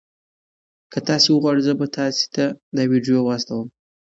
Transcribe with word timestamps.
که 0.91 0.99
تاسي 1.07 1.29
وغواړئ 1.31 1.61
زه 1.67 1.73
به 1.79 1.87
تاسي 1.97 2.25
ته 2.35 2.45
دا 2.75 2.83
ویډیو 2.91 3.17
واستوم. 3.23 3.65